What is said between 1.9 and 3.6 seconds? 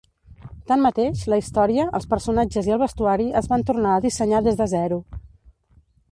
els personatges i el vestuari es